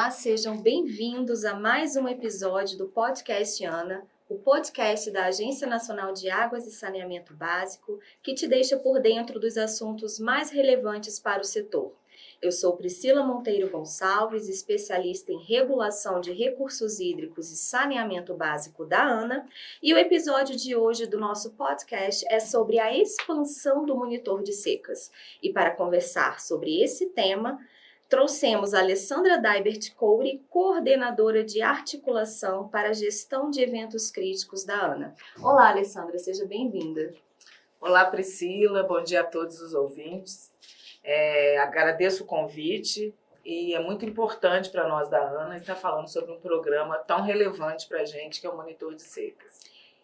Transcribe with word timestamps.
Olá, 0.00 0.10
sejam 0.10 0.56
bem-vindos 0.56 1.44
a 1.44 1.52
mais 1.52 1.94
um 1.94 2.08
episódio 2.08 2.78
do 2.78 2.88
Podcast 2.88 3.62
Ana, 3.66 4.02
o 4.30 4.36
podcast 4.36 5.10
da 5.10 5.26
Agência 5.26 5.68
Nacional 5.68 6.14
de 6.14 6.30
Águas 6.30 6.66
e 6.66 6.70
Saneamento 6.70 7.34
Básico, 7.34 8.00
que 8.22 8.32
te 8.32 8.48
deixa 8.48 8.78
por 8.78 8.98
dentro 8.98 9.38
dos 9.38 9.58
assuntos 9.58 10.18
mais 10.18 10.48
relevantes 10.48 11.20
para 11.20 11.42
o 11.42 11.44
setor. 11.44 11.92
Eu 12.40 12.50
sou 12.50 12.78
Priscila 12.78 13.22
Monteiro 13.22 13.68
Gonçalves, 13.68 14.48
especialista 14.48 15.32
em 15.32 15.44
regulação 15.44 16.18
de 16.18 16.32
recursos 16.32 16.98
hídricos 16.98 17.52
e 17.52 17.56
saneamento 17.58 18.32
básico 18.32 18.86
da 18.86 19.04
ANA, 19.04 19.46
e 19.82 19.92
o 19.92 19.98
episódio 19.98 20.56
de 20.56 20.74
hoje 20.74 21.06
do 21.06 21.20
nosso 21.20 21.50
podcast 21.50 22.24
é 22.30 22.40
sobre 22.40 22.78
a 22.78 22.96
expansão 22.96 23.84
do 23.84 23.94
monitor 23.94 24.42
de 24.42 24.54
secas. 24.54 25.12
E 25.42 25.52
para 25.52 25.72
conversar 25.72 26.40
sobre 26.40 26.82
esse 26.82 27.10
tema, 27.10 27.60
trouxemos 28.10 28.74
a 28.74 28.80
Alessandra 28.80 29.38
Daibert 29.38 29.94
Coure, 29.94 30.42
coordenadora 30.50 31.44
de 31.44 31.62
articulação 31.62 32.66
para 32.68 32.92
gestão 32.92 33.48
de 33.48 33.62
eventos 33.62 34.10
críticos 34.10 34.64
da 34.64 34.74
ANA. 34.74 35.14
Olá, 35.40 35.68
Alessandra, 35.68 36.18
seja 36.18 36.44
bem-vinda. 36.44 37.14
Olá, 37.80 38.04
Priscila, 38.04 38.82
bom 38.82 39.00
dia 39.00 39.20
a 39.20 39.24
todos 39.24 39.60
os 39.60 39.74
ouvintes. 39.74 40.52
É, 41.04 41.58
agradeço 41.58 42.24
o 42.24 42.26
convite 42.26 43.14
e 43.44 43.74
é 43.74 43.78
muito 43.78 44.04
importante 44.04 44.70
para 44.70 44.88
nós 44.88 45.08
da 45.08 45.22
ANA 45.30 45.58
estar 45.58 45.76
falando 45.76 46.08
sobre 46.08 46.32
um 46.32 46.40
programa 46.40 46.98
tão 46.98 47.22
relevante 47.22 47.86
para 47.86 48.00
a 48.00 48.04
gente 48.04 48.40
que 48.40 48.46
é 48.46 48.50
o 48.50 48.56
Monitor 48.56 48.92
de 48.92 49.02
Secas. 49.02 49.60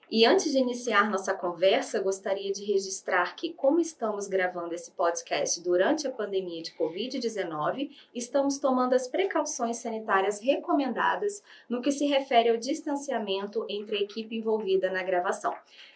E 0.08 0.24
antes 0.24 0.52
de 0.52 0.58
iniciar 0.58 1.10
nossa 1.10 1.34
conversa, 1.34 2.00
gostaria 2.00 2.52
de 2.52 2.64
registrar 2.64 3.34
que, 3.34 3.52
como 3.52 3.80
estamos 3.80 4.28
gravando 4.28 4.72
esse 4.72 4.92
podcast 4.92 5.60
durante 5.60 6.06
a 6.06 6.12
pandemia 6.12 6.62
de 6.62 6.72
Covid-19, 6.74 7.90
estamos 8.14 8.58
tomando 8.58 8.94
as 8.94 9.08
precauções 9.08 9.78
sanitárias 9.78 10.40
recomendadas 10.40 11.42
no 11.68 11.82
que 11.82 11.90
se 11.90 12.06
refere 12.06 12.50
ao 12.50 12.56
distanciamento 12.56 13.66
entre 13.68 13.96
a 13.96 14.00
equipe 14.00 14.36
envolvida 14.36 14.90
na 14.90 15.02
gravação. 15.02 15.52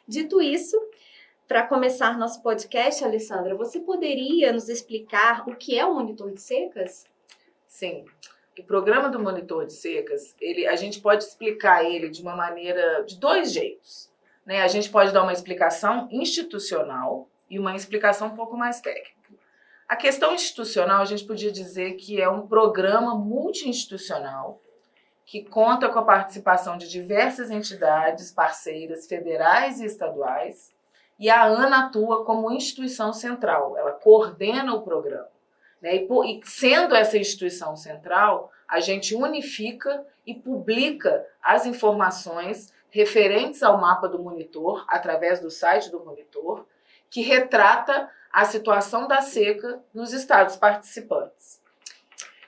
Dito 0.08 0.42
isso, 0.42 0.76
para 1.46 1.66
começar 1.66 2.18
nosso 2.18 2.42
podcast, 2.42 3.04
Alessandra, 3.04 3.54
você 3.54 3.78
poderia 3.78 4.52
nos 4.52 4.68
explicar 4.68 5.48
o 5.48 5.54
que 5.54 5.78
é 5.78 5.86
o 5.86 5.94
monitor 5.94 6.32
de 6.32 6.40
secas? 6.40 7.06
Sim. 7.68 8.04
O 8.60 8.66
programa 8.66 9.08
do 9.08 9.18
monitor 9.18 9.66
de 9.66 9.72
secas, 9.72 10.34
ele, 10.40 10.66
a 10.66 10.76
gente 10.76 11.00
pode 11.00 11.24
explicar 11.24 11.84
ele 11.84 12.08
de 12.08 12.22
uma 12.22 12.36
maneira, 12.36 13.02
de 13.04 13.18
dois 13.18 13.52
jeitos. 13.52 14.10
Né? 14.44 14.62
A 14.62 14.68
gente 14.68 14.90
pode 14.90 15.12
dar 15.12 15.22
uma 15.22 15.32
explicação 15.32 16.08
institucional 16.10 17.28
e 17.48 17.58
uma 17.58 17.74
explicação 17.74 18.28
um 18.28 18.36
pouco 18.36 18.56
mais 18.56 18.80
técnica. 18.80 19.20
A 19.88 19.96
questão 19.96 20.34
institucional, 20.34 21.02
a 21.02 21.04
gente 21.04 21.24
podia 21.24 21.50
dizer 21.50 21.94
que 21.94 22.20
é 22.20 22.28
um 22.28 22.46
programa 22.46 23.14
multi-institucional 23.14 24.60
que 25.24 25.44
conta 25.44 25.88
com 25.88 25.98
a 25.98 26.04
participação 26.04 26.76
de 26.76 26.88
diversas 26.88 27.50
entidades 27.50 28.32
parceiras 28.32 29.06
federais 29.06 29.80
e 29.80 29.84
estaduais, 29.84 30.72
e 31.18 31.30
a 31.30 31.44
ANA 31.44 31.86
atua 31.86 32.24
como 32.24 32.50
instituição 32.50 33.12
central, 33.12 33.76
ela 33.76 33.92
coordena 33.92 34.74
o 34.74 34.82
programa. 34.82 35.28
Né? 35.80 35.96
E, 35.96 36.06
e 36.06 36.40
sendo 36.44 36.94
essa 36.94 37.16
instituição 37.16 37.76
central, 37.76 38.52
a 38.68 38.80
gente 38.80 39.14
unifica 39.14 40.06
e 40.26 40.34
publica 40.34 41.26
as 41.42 41.66
informações 41.66 42.72
referentes 42.90 43.62
ao 43.62 43.80
mapa 43.80 44.08
do 44.08 44.18
monitor, 44.18 44.84
através 44.88 45.40
do 45.40 45.50
site 45.50 45.90
do 45.90 46.04
monitor, 46.04 46.66
que 47.08 47.22
retrata 47.22 48.10
a 48.32 48.44
situação 48.44 49.08
da 49.08 49.20
seca 49.20 49.82
nos 49.92 50.12
estados 50.12 50.56
participantes. 50.56 51.60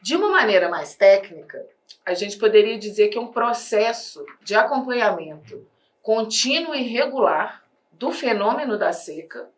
De 0.00 0.16
uma 0.16 0.28
maneira 0.28 0.69
mais 0.69 0.94
técnica, 0.94 1.64
a 2.05 2.14
gente 2.14 2.36
poderia 2.36 2.78
dizer 2.78 3.08
que 3.08 3.19
é 3.19 3.20
um 3.20 3.32
processo 3.32 4.25
de 4.42 4.54
acompanhamento 4.54 5.66
contínuo 6.03 6.75
e 6.75 6.82
regular 6.82 7.62
do 7.92 8.10
fenômeno 8.10 8.76
da 8.76 8.92
seca, 8.92 9.48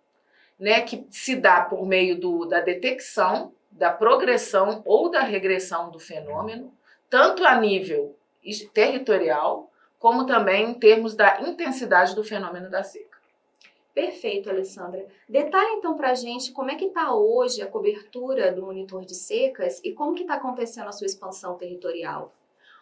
né, 0.58 0.82
que 0.82 1.06
se 1.10 1.34
dá 1.34 1.62
por 1.62 1.86
meio 1.86 2.20
do, 2.20 2.44
da 2.44 2.60
detecção 2.60 3.52
da 3.74 3.90
progressão 3.92 4.82
ou 4.84 5.10
da 5.10 5.20
regressão 5.20 5.90
do 5.90 5.98
fenômeno, 5.98 6.72
tanto 7.10 7.44
a 7.44 7.56
nível 7.56 8.16
territorial, 8.72 9.70
como 9.98 10.26
também 10.26 10.70
em 10.70 10.74
termos 10.74 11.14
da 11.14 11.40
intensidade 11.40 12.14
do 12.14 12.22
fenômeno 12.22 12.70
da 12.70 12.82
seca. 12.82 13.18
Perfeito, 13.94 14.50
Alessandra. 14.50 15.06
Detalhe 15.28 15.76
então 15.76 15.96
para 15.96 16.10
a 16.10 16.14
gente 16.14 16.52
como 16.52 16.70
é 16.70 16.74
que 16.74 16.86
está 16.86 17.14
hoje 17.14 17.62
a 17.62 17.66
cobertura 17.66 18.50
do 18.52 18.62
monitor 18.62 19.04
de 19.04 19.14
secas 19.14 19.80
e 19.84 19.92
como 19.92 20.14
que 20.14 20.22
está 20.22 20.34
acontecendo 20.34 20.88
a 20.88 20.92
sua 20.92 21.06
expansão 21.06 21.56
territorial. 21.56 22.32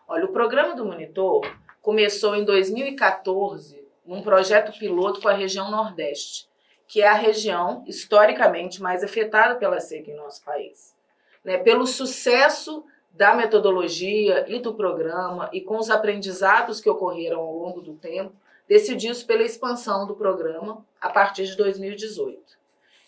Olha, 0.09 0.25
o 0.25 0.33
programa 0.33 0.75
do 0.75 0.85
monitor 0.85 1.43
começou 1.83 2.35
em 2.35 2.45
2014 2.45 3.83
num 4.07 4.23
projeto 4.23 4.77
piloto 4.79 5.21
com 5.21 5.29
a 5.29 5.35
região 5.35 5.71
Nordeste, 5.71 6.49
que 6.93 7.01
é 7.01 7.09
a 7.09 7.15
região 7.15 7.83
historicamente 7.87 8.83
mais 8.83 9.03
afetada 9.03 9.55
pela 9.55 9.81
seca 9.81 10.11
em 10.11 10.15
nosso 10.15 10.45
país. 10.45 10.95
Né? 11.43 11.57
Pelo 11.57 11.87
sucesso 11.87 12.85
da 13.11 13.35
metodologia 13.35 14.45
e 14.47 14.59
do 14.59 14.75
programa 14.75 15.49
e 15.55 15.63
com 15.63 15.79
os 15.79 15.89
aprendizados 15.89 16.83
que 16.83 16.91
ocorreram 16.91 17.41
ao 17.41 17.57
longo 17.57 17.81
do 17.81 17.95
tempo, 17.95 18.35
decidiu-se 18.69 19.25
pela 19.25 19.43
expansão 19.43 20.07
do 20.07 20.15
programa 20.15 20.85
a 21.01 21.09
partir 21.09 21.47
de 21.47 21.57
2018. 21.57 22.39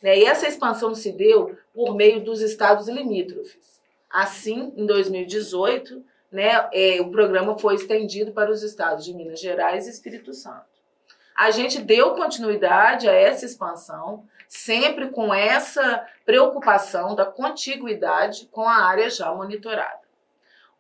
Né? 0.03 0.21
E 0.21 0.25
essa 0.25 0.49
expansão 0.49 0.95
se 0.95 1.13
deu 1.13 1.55
por 1.75 1.95
meio 1.95 2.25
dos 2.25 2.41
estados 2.41 2.89
limítrofes. 2.89 3.83
Assim, 4.09 4.73
em 4.79 4.87
2018, 4.87 6.03
né, 6.33 6.71
é, 6.73 7.03
o 7.03 7.11
programa 7.11 7.59
foi 7.59 7.75
estendido 7.75 8.33
para 8.33 8.51
os 8.51 8.63
estados 8.63 9.05
de 9.05 9.13
Minas 9.13 9.41
Gerais 9.41 9.87
e 9.87 9.91
Espírito 9.91 10.33
Santo. 10.33 10.74
A 11.35 11.51
gente 11.51 11.81
deu 11.81 12.15
continuidade 12.15 13.09
a 13.09 13.13
essa 13.13 13.45
expansão, 13.45 14.25
sempre 14.49 15.09
com 15.09 15.35
essa 15.35 16.07
preocupação 16.25 17.15
da 17.17 17.27
contiguidade 17.27 18.49
com 18.53 18.63
a 18.63 18.85
área 18.85 19.11
já 19.11 19.35
monitorada. 19.35 20.05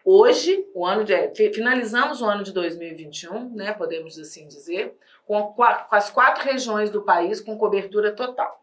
Hoje, 0.04 0.64
o 0.72 0.86
ano 0.86 1.02
de, 1.02 1.34
finalizamos 1.52 2.20
o 2.20 2.26
ano 2.26 2.44
de 2.44 2.52
2021, 2.52 3.48
né, 3.54 3.72
podemos 3.72 4.16
assim 4.18 4.46
dizer, 4.46 4.96
com, 5.26 5.42
com 5.54 5.64
as 5.90 6.10
quatro 6.10 6.44
regiões 6.44 6.90
do 6.90 7.02
país 7.02 7.40
com 7.40 7.58
cobertura 7.58 8.12
total. 8.12 8.62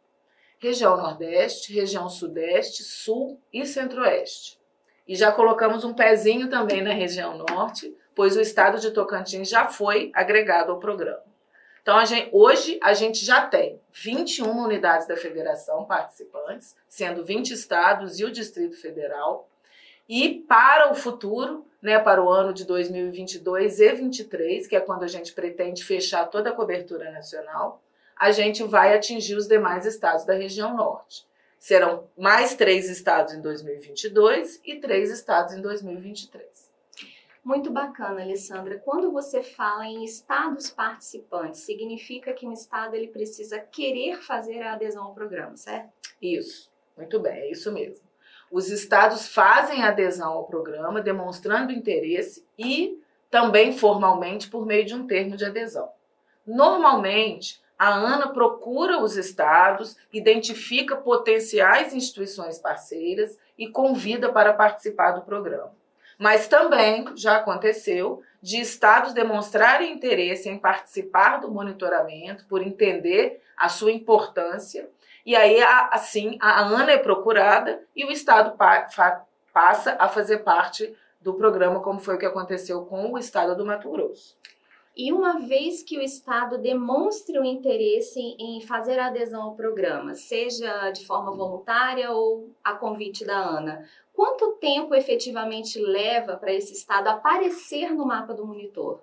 Região 0.59 0.96
Nordeste, 0.96 1.74
região 1.74 2.07
Sudeste, 2.07 2.84
Sul 2.84 3.41
e 3.51 3.66
Centro-Oeste. 3.66 4.59
E 5.07 5.16
já 5.16 5.31
colocamos 5.31 5.84
um 5.84 5.94
pezinho 5.94 6.47
também 6.50 6.81
na 6.81 6.94
região 6.94 7.38
Norte, 7.38 7.94
pois 8.16 8.38
o 8.38 8.41
estado 8.41 8.80
de 8.80 8.91
Tocantins 8.91 9.50
já 9.50 9.66
foi 9.66 10.12
agregado 10.13 10.72
ao 10.72 10.80
programa. 10.80 11.31
Então, 11.81 11.97
a 11.97 12.06
gente, 12.06 12.30
hoje 12.31 12.80
a 12.81 12.94
gente 12.94 13.25
já 13.25 13.46
tem 13.47 13.80
21 13.92 14.50
unidades 14.64 15.08
da 15.08 15.18
federação 15.18 15.86
participantes, 15.86 16.75
sendo 16.88 17.25
20 17.25 17.52
estados 17.52 18.19
e 18.19 18.25
o 18.25 18.31
Distrito 18.31 18.80
Federal. 18.80 19.50
E 20.08 20.44
para 20.47 20.92
o 20.92 20.96
futuro, 20.96 21.66
né, 21.81 21.97
para 21.97 22.24
o 22.24 22.30
ano 22.30 22.53
de 22.53 22.66
2022 22.66 23.80
e 23.80 23.88
2023, 23.88 24.68
que 24.68 24.75
é 24.75 24.80
quando 24.80 25.03
a 25.03 25.08
gente 25.08 25.34
pretende 25.34 25.84
fechar 25.84 26.28
toda 26.28 26.52
a 26.52 26.53
cobertura 26.53 27.12
nacional, 27.12 27.81
a 28.16 28.31
gente 28.31 28.63
vai 28.63 28.96
atingir 28.96 29.36
os 29.36 29.48
demais 29.48 29.86
estados 29.86 30.24
da 30.25 30.34
região 30.34 30.75
norte. 30.75 31.25
Serão 31.58 32.08
mais 32.16 32.56
três 32.56 32.90
estados 32.90 33.34
em 33.34 33.42
2022 33.42 34.62
e 34.63 34.75
três 34.75 35.09
estados 35.09 35.56
em 35.56 35.62
2023. 35.62 36.50
Muito 37.44 37.72
bacana, 37.72 38.22
Alessandra. 38.22 38.78
Quando 38.78 39.12
você 39.12 39.41
fala 39.41 39.85
em 39.85 40.03
estados 40.03 40.69
participantes, 40.69 41.62
significa 41.62 42.34
que 42.34 42.46
um 42.46 42.53
estado 42.53 42.96
ele 42.96 43.07
precisa 43.07 43.59
querer 43.59 44.22
fazer 44.22 44.62
a 44.62 44.74
adesão 44.74 45.06
ao 45.06 45.13
programa, 45.13 45.57
certo? 45.57 45.90
Isso. 46.22 46.69
Muito 46.95 47.19
bem, 47.19 47.33
é 47.33 47.51
isso 47.51 47.71
mesmo. 47.71 48.06
Os 48.51 48.69
estados 48.69 49.27
fazem 49.27 49.81
adesão 49.81 50.33
ao 50.33 50.45
programa, 50.45 51.01
demonstrando 51.01 51.71
interesse 51.71 52.45
e 52.60 53.01
também 53.30 53.71
formalmente 53.71 54.50
por 54.50 54.66
meio 54.66 54.86
de 54.86 54.94
um 54.94 55.07
termo 55.07 55.36
de 55.36 55.45
adesão. 55.45 55.89
Normalmente, 56.45 57.62
a 57.80 57.89
ANA 57.89 58.33
procura 58.33 59.01
os 59.01 59.16
estados, 59.18 59.98
identifica 60.13 60.95
potenciais 60.95 61.95
instituições 61.95 62.60
parceiras 62.60 63.39
e 63.57 63.69
convida 63.69 64.31
para 64.31 64.54
participar 64.54 65.13
do 65.13 65.21
programa. 65.21 65.71
Mas 66.21 66.47
também 66.47 67.06
já 67.15 67.38
aconteceu 67.38 68.21
de 68.39 68.62
estados 68.62 69.12
demonstrarem 69.12 69.91
interesse 69.91 70.47
em 70.47 70.59
participar 70.59 71.38
do 71.38 71.50
monitoramento, 71.50 72.45
por 72.47 72.62
entender 72.62 73.41
a 73.57 73.68
sua 73.68 73.91
importância, 73.91 74.88
e 75.25 75.35
aí, 75.35 75.59
assim, 75.89 76.38
a 76.39 76.62
ANA 76.62 76.91
é 76.91 76.97
procurada 77.00 77.83
e 77.95 78.06
o 78.06 78.12
estado 78.12 78.56
passa 78.56 79.95
a 79.97 80.07
fazer 80.07 80.44
parte 80.44 80.95
do 81.19 81.33
programa, 81.33 81.79
como 81.79 82.00
foi 82.00 82.15
o 82.15 82.19
que 82.19 82.25
aconteceu 82.27 82.85
com 82.85 83.13
o 83.13 83.18
estado 83.18 83.56
do 83.56 83.65
Mato 83.65 83.89
Grosso. 83.89 84.38
E 84.95 85.13
uma 85.13 85.39
vez 85.39 85.81
que 85.81 85.97
o 85.97 86.01
Estado 86.01 86.57
demonstre 86.57 87.39
o 87.39 87.45
interesse 87.45 88.19
em 88.38 88.59
fazer 88.62 89.00
adesão 89.00 89.44
ao 89.44 89.56
programa, 89.56 90.13
seja 90.15 90.91
de 90.91 91.06
forma 91.06 91.31
voluntária 91.31 92.12
ou 92.12 92.50
a 92.62 92.73
convite 92.73 93.23
da 93.23 93.38
ANA, 93.38 93.88
quanto 94.21 94.51
tempo 94.57 94.94
efetivamente 94.94 95.79
leva 95.79 96.38
para 96.38 96.53
esse 96.53 96.73
estado 96.73 97.07
aparecer 97.07 97.89
no 97.89 98.06
mapa 98.06 98.35
do 98.35 98.45
monitor? 98.45 99.01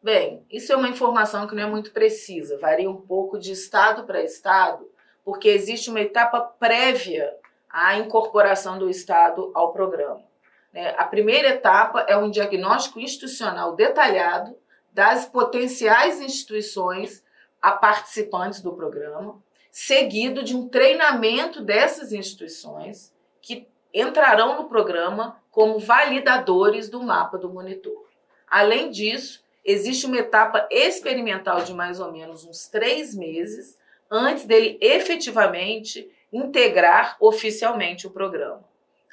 Bem, 0.00 0.46
isso 0.48 0.72
é 0.72 0.76
uma 0.76 0.88
informação 0.88 1.44
que 1.48 1.56
não 1.56 1.64
é 1.64 1.66
muito 1.66 1.90
precisa, 1.90 2.56
varia 2.56 2.88
um 2.88 3.00
pouco 3.00 3.36
de 3.36 3.50
estado 3.50 4.04
para 4.04 4.22
estado, 4.22 4.88
porque 5.24 5.48
existe 5.48 5.90
uma 5.90 6.00
etapa 6.00 6.40
prévia 6.40 7.34
à 7.68 7.96
incorporação 7.96 8.78
do 8.78 8.88
estado 8.88 9.50
ao 9.56 9.72
programa. 9.72 10.22
Né? 10.72 10.94
A 10.96 11.04
primeira 11.04 11.48
etapa 11.48 12.02
é 12.02 12.16
um 12.16 12.30
diagnóstico 12.30 13.00
institucional 13.00 13.74
detalhado 13.74 14.56
das 14.92 15.26
potenciais 15.26 16.20
instituições 16.20 17.24
a 17.60 17.72
participantes 17.72 18.60
do 18.60 18.72
programa, 18.72 19.42
seguido 19.72 20.44
de 20.44 20.54
um 20.54 20.68
treinamento 20.68 21.60
dessas 21.60 22.12
instituições 22.12 23.12
que 23.42 23.66
entrarão 23.92 24.56
no 24.56 24.68
programa 24.68 25.40
como 25.50 25.78
validadores 25.78 26.88
do 26.88 27.02
mapa 27.02 27.38
do 27.38 27.48
monitor. 27.48 28.06
Além 28.48 28.90
disso, 28.90 29.42
existe 29.64 30.06
uma 30.06 30.18
etapa 30.18 30.66
experimental 30.70 31.62
de 31.62 31.74
mais 31.74 32.00
ou 32.00 32.12
menos 32.12 32.44
uns 32.44 32.68
três 32.68 33.14
meses 33.14 33.78
antes 34.10 34.44
dele 34.44 34.78
efetivamente 34.80 36.10
integrar 36.32 37.16
oficialmente 37.20 38.06
o 38.06 38.10
programa. 38.10 38.64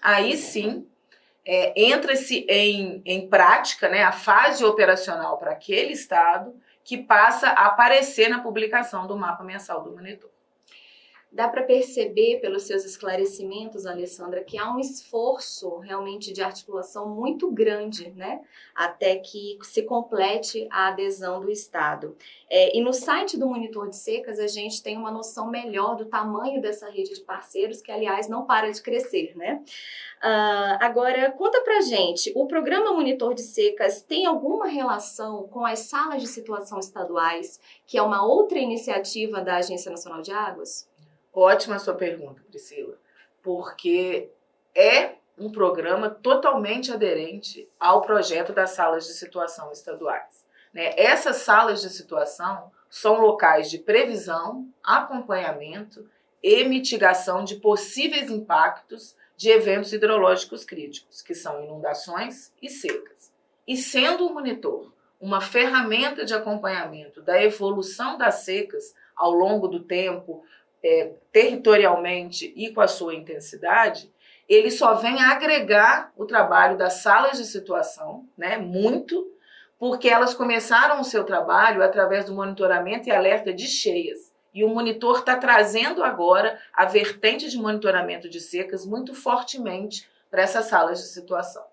Aí 0.02 0.38
sim, 0.38 0.88
é, 1.46 1.74
entra-se 1.76 2.46
em, 2.50 3.02
em 3.06 3.28
prática 3.28 3.90
né, 3.90 4.04
a 4.04 4.12
fase 4.12 4.64
operacional 4.64 5.38
para 5.38 5.52
aquele 5.52 5.94
estado 5.94 6.56
que 6.84 6.98
passa 6.98 7.50
a 7.50 7.68
aparecer 7.68 8.30
na 8.30 8.40
publicação 8.40 9.08
do 9.08 9.18
mapa 9.18 9.44
mensal 9.44 9.84
do 9.84 9.92
monitor. 9.92 10.30
Dá 11.36 11.50
para 11.50 11.64
perceber 11.64 12.40
pelos 12.40 12.64
seus 12.64 12.86
esclarecimentos, 12.86 13.86
Alessandra, 13.86 14.42
que 14.42 14.58
há 14.58 14.74
um 14.74 14.80
esforço 14.80 15.80
realmente 15.80 16.32
de 16.32 16.42
articulação 16.42 17.10
muito 17.10 17.52
grande, 17.52 18.10
né? 18.12 18.40
Até 18.74 19.18
que 19.18 19.58
se 19.62 19.82
complete 19.82 20.66
a 20.72 20.88
adesão 20.88 21.42
do 21.42 21.52
Estado. 21.52 22.16
É, 22.50 22.78
e 22.78 22.82
no 22.82 22.94
site 22.94 23.38
do 23.38 23.48
Monitor 23.48 23.90
de 23.90 23.98
Secas, 23.98 24.40
a 24.40 24.48
gente 24.48 24.82
tem 24.82 24.96
uma 24.96 25.12
noção 25.12 25.50
melhor 25.50 25.98
do 25.98 26.06
tamanho 26.06 26.62
dessa 26.62 26.90
rede 26.90 27.14
de 27.14 27.20
parceiros, 27.20 27.82
que, 27.82 27.92
aliás, 27.92 28.30
não 28.30 28.46
para 28.46 28.72
de 28.72 28.82
crescer, 28.82 29.36
né? 29.36 29.62
Uh, 30.24 30.78
agora, 30.80 31.34
conta 31.34 31.60
pra 31.64 31.82
gente, 31.82 32.32
o 32.34 32.48
programa 32.48 32.94
Monitor 32.94 33.34
de 33.34 33.42
Secas 33.42 34.02
tem 34.02 34.26
alguma 34.26 34.68
relação 34.68 35.50
com 35.50 35.66
as 35.66 35.80
salas 35.80 36.22
de 36.22 36.30
situação 36.30 36.80
estaduais, 36.80 37.60
que 37.86 37.98
é 37.98 38.02
uma 38.02 38.26
outra 38.26 38.58
iniciativa 38.58 39.42
da 39.42 39.58
Agência 39.58 39.92
Nacional 39.92 40.22
de 40.22 40.32
Águas? 40.32 40.88
Ótima 41.36 41.78
sua 41.80 41.94
pergunta, 41.94 42.42
Priscila, 42.48 42.98
porque 43.44 44.32
é 44.74 45.16
um 45.38 45.52
programa 45.52 46.10
totalmente 46.10 46.94
aderente 46.94 47.68
ao 47.78 48.02
projeto 48.02 48.54
das 48.54 48.70
salas 48.70 49.06
de 49.06 49.12
situação 49.12 49.70
estaduais. 49.70 50.46
Né? 50.74 50.94
Essas 50.96 51.38
salas 51.38 51.82
de 51.82 51.90
situação 51.90 52.72
são 52.90 53.20
locais 53.20 53.70
de 53.70 53.80
previsão, 53.80 54.66
acompanhamento 54.82 56.10
e 56.42 56.64
mitigação 56.64 57.44
de 57.44 57.56
possíveis 57.56 58.30
impactos 58.30 59.14
de 59.36 59.50
eventos 59.50 59.92
hidrológicos 59.92 60.64
críticos, 60.64 61.22
que 61.22 61.36
são 61.36 61.62
inundações 61.62 62.54
e 62.62 62.70
secas. 62.70 63.30
E 63.68 63.76
sendo 63.76 64.26
o 64.26 64.34
monitor 64.34 64.94
uma 65.20 65.42
ferramenta 65.42 66.24
de 66.24 66.34
acompanhamento 66.34 67.22
da 67.22 67.44
evolução 67.44 68.18
das 68.18 68.36
secas 68.36 68.96
ao 69.16 69.32
longo 69.32 69.68
do 69.68 69.82
tempo, 69.82 70.46
é, 70.86 71.14
territorialmente 71.32 72.54
e 72.56 72.70
com 72.70 72.80
a 72.80 72.88
sua 72.88 73.16
intensidade, 73.16 74.14
ele 74.48 74.70
só 74.70 74.94
vem 74.94 75.20
agregar 75.20 76.14
o 76.16 76.26
trabalho 76.26 76.78
das 76.78 77.02
salas 77.02 77.40
de 77.40 77.46
situação, 77.46 78.24
né, 78.38 78.58
muito, 78.58 79.28
porque 79.80 80.08
elas 80.08 80.36
começaram 80.36 81.02
o 81.02 81.04
seu 81.04 81.24
trabalho 81.24 81.82
através 81.82 82.26
do 82.26 82.36
monitoramento 82.36 83.10
e 83.10 83.12
alerta 83.12 83.52
de 83.52 83.66
cheias. 83.66 84.32
E 84.54 84.64
o 84.64 84.70
monitor 84.70 85.20
está 85.20 85.36
trazendo 85.36 86.04
agora 86.04 86.60
a 86.72 86.86
vertente 86.86 87.50
de 87.50 87.58
monitoramento 87.58 88.30
de 88.30 88.40
secas 88.40 88.86
muito 88.86 89.16
fortemente 89.16 90.08
para 90.30 90.44
essas 90.44 90.66
salas 90.66 91.00
de 91.00 91.08
situação. 91.08 91.64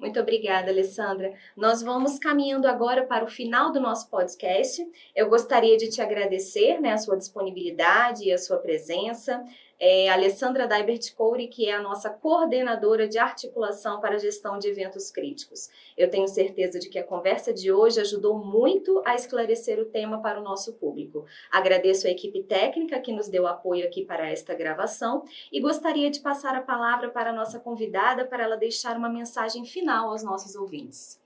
Muito 0.00 0.18
obrigada, 0.18 0.70
Alessandra. 0.70 1.34
Nós 1.54 1.82
vamos 1.82 2.18
caminhando 2.18 2.66
agora 2.66 3.04
para 3.04 3.22
o 3.22 3.28
final 3.28 3.70
do 3.70 3.78
nosso 3.78 4.08
podcast. 4.08 4.82
Eu 5.14 5.28
gostaria 5.28 5.76
de 5.76 5.90
te 5.90 6.00
agradecer 6.00 6.80
né, 6.80 6.92
a 6.92 6.96
sua 6.96 7.18
disponibilidade 7.18 8.24
e 8.24 8.32
a 8.32 8.38
sua 8.38 8.56
presença 8.56 9.44
é 9.80 10.10
Alessandra 10.10 10.66
Daibert 10.66 11.14
Couri, 11.16 11.48
que 11.48 11.66
é 11.66 11.72
a 11.72 11.80
nossa 11.80 12.10
coordenadora 12.10 13.08
de 13.08 13.18
articulação 13.18 13.98
para 13.98 14.18
gestão 14.18 14.58
de 14.58 14.68
eventos 14.68 15.10
críticos. 15.10 15.70
Eu 15.96 16.10
tenho 16.10 16.28
certeza 16.28 16.78
de 16.78 16.90
que 16.90 16.98
a 16.98 17.04
conversa 17.04 17.50
de 17.50 17.72
hoje 17.72 17.98
ajudou 17.98 18.38
muito 18.38 19.02
a 19.06 19.14
esclarecer 19.14 19.80
o 19.80 19.86
tema 19.86 20.20
para 20.20 20.38
o 20.38 20.44
nosso 20.44 20.74
público. 20.74 21.24
Agradeço 21.50 22.06
a 22.06 22.10
equipe 22.10 22.42
técnica 22.42 23.00
que 23.00 23.10
nos 23.10 23.28
deu 23.28 23.46
apoio 23.46 23.86
aqui 23.86 24.04
para 24.04 24.30
esta 24.30 24.54
gravação 24.54 25.24
e 25.50 25.58
gostaria 25.60 26.10
de 26.10 26.20
passar 26.20 26.54
a 26.54 26.60
palavra 26.60 27.08
para 27.08 27.30
a 27.30 27.34
nossa 27.34 27.58
convidada 27.58 28.26
para 28.26 28.44
ela 28.44 28.56
deixar 28.56 28.98
uma 28.98 29.08
mensagem 29.08 29.64
final 29.64 30.10
aos 30.10 30.22
nossos 30.22 30.54
ouvintes. 30.54 31.18